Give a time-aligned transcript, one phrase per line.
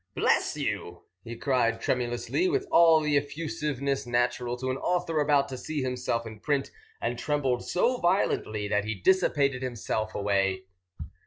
[0.15, 5.59] "Bless you!" he cried tremulously, with all the effusiveness natural to an author about to
[5.59, 10.63] see himself in print, and trembled so violently that he dissipated himself away.